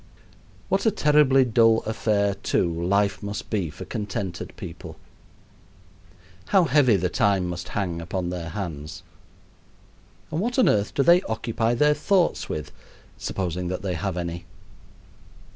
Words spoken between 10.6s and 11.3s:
earth do they